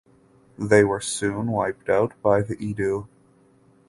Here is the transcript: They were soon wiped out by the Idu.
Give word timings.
They 0.57 0.83
were 0.83 0.99
soon 0.99 1.51
wiped 1.51 1.87
out 1.87 2.19
by 2.23 2.41
the 2.41 2.55
Idu. 2.55 3.07